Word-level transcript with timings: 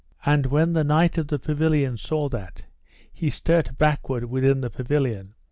And 0.25 0.47
when 0.47 0.73
the 0.73 0.83
knight 0.83 1.19
of 1.19 1.27
the 1.27 1.37
pavilion 1.37 1.95
saw 1.95 2.27
that, 2.29 2.65
he 3.13 3.27
stert 3.29 3.77
backward 3.77 4.25
within 4.25 4.61
the 4.61 4.71
pavilion. 4.71 5.35